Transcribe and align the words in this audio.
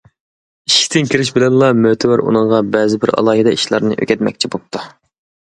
ئىشىكتىن 0.69 1.11
كىرىشى 1.11 1.35
بىلەنلا 1.35 1.67
مۆتىۋەر 1.81 2.23
ئۇنىڭغا 2.23 2.63
بەزىبىر 2.77 3.13
ئالاھىدە 3.19 3.55
ئىشلارنى 3.59 4.01
ئۆگەتمەكچى 4.01 4.53
بوپتۇ. 4.57 4.85